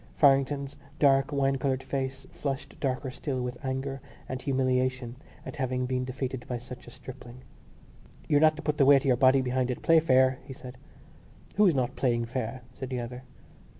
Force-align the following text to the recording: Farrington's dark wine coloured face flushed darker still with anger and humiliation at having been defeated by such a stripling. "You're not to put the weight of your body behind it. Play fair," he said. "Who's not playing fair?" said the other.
Farrington's 0.15 0.77
dark 0.97 1.31
wine 1.31 1.57
coloured 1.59 1.83
face 1.83 2.25
flushed 2.31 2.79
darker 2.79 3.11
still 3.11 3.39
with 3.43 3.63
anger 3.63 4.01
and 4.27 4.41
humiliation 4.41 5.15
at 5.45 5.57
having 5.57 5.85
been 5.85 6.05
defeated 6.05 6.43
by 6.47 6.57
such 6.57 6.87
a 6.87 6.89
stripling. 6.89 7.43
"You're 8.27 8.41
not 8.41 8.55
to 8.55 8.63
put 8.63 8.79
the 8.79 8.85
weight 8.87 9.03
of 9.03 9.05
your 9.05 9.15
body 9.15 9.41
behind 9.43 9.69
it. 9.69 9.83
Play 9.83 9.99
fair," 9.99 10.39
he 10.43 10.53
said. 10.53 10.79
"Who's 11.55 11.75
not 11.75 11.95
playing 11.95 12.25
fair?" 12.25 12.63
said 12.73 12.89
the 12.89 12.99
other. 12.99 13.21